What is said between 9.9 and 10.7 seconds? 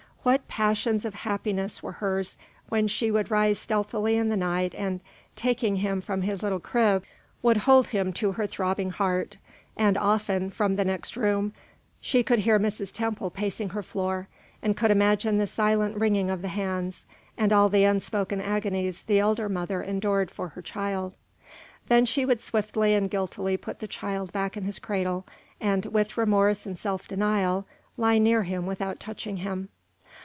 often,